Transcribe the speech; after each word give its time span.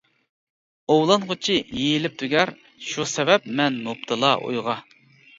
ئوۋلانغۇچى 0.93 1.57
يېيىلىپ 1.79 2.15
تۈگەر، 2.21 2.51
شۇ 2.93 3.05
سەۋەب 3.11 3.45
مەن 3.59 3.77
مۇپتىلا 3.89 4.33
ئويغا. 4.47 4.75